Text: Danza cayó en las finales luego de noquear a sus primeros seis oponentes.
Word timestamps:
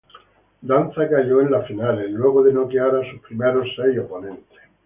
Danza 0.63 1.07
cayó 1.07 1.41
en 1.41 1.51
las 1.51 1.67
finales 1.67 2.09
luego 2.09 2.41
de 2.41 2.51
noquear 2.53 2.95
a 2.95 3.07
sus 3.11 3.19
primeros 3.21 3.67
seis 3.75 3.99
oponentes. 3.99 4.57